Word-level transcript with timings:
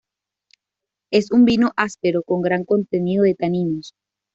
Es 1.13 1.31
un 1.31 1.45
vino 1.45 1.73
áspero 1.75 2.23
con 2.23 2.41
gran 2.41 2.65
contenido 2.65 3.23
de 3.23 3.35
taninos. 3.35 3.93